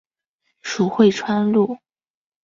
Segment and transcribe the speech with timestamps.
[0.63, 1.77] 属会川路。